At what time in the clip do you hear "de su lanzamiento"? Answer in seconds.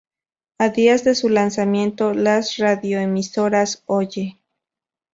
1.03-2.15